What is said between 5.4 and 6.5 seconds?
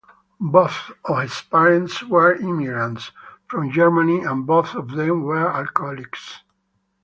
alcoholics.